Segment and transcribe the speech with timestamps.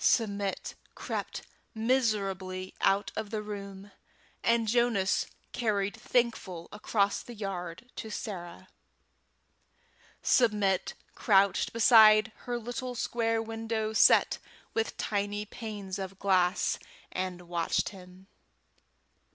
[0.03, 1.43] Submit crept
[1.75, 3.91] miserably out of the room,
[4.43, 8.69] and Jonas carried Thankful across the yard to Sarah.
[10.23, 14.39] Submit crouched beside her little square window set
[14.73, 16.79] with tiny panes of glass,
[17.11, 18.25] and watched him.